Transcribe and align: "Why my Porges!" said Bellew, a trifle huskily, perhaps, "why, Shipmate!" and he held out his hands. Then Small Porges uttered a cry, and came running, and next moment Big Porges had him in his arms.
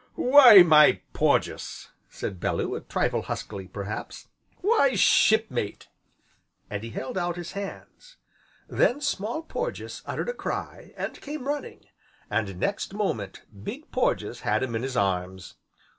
"Why 0.15 0.63
my 0.63 0.99
Porges!" 1.13 1.89
said 2.09 2.39
Bellew, 2.39 2.73
a 2.73 2.81
trifle 2.81 3.21
huskily, 3.21 3.67
perhaps, 3.67 4.29
"why, 4.61 4.95
Shipmate!" 4.95 5.89
and 6.71 6.81
he 6.81 6.89
held 6.89 7.19
out 7.19 7.35
his 7.35 7.51
hands. 7.51 8.17
Then 8.67 8.99
Small 8.99 9.43
Porges 9.43 10.01
uttered 10.07 10.29
a 10.29 10.33
cry, 10.33 10.91
and 10.97 11.21
came 11.21 11.47
running, 11.47 11.85
and 12.31 12.59
next 12.59 12.95
moment 12.95 13.43
Big 13.63 13.91
Porges 13.91 14.39
had 14.39 14.63
him 14.63 14.75
in 14.75 14.81
his 14.81 14.97
arms. 14.97 15.57